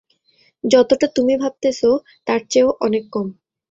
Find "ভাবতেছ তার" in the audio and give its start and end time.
1.37-2.39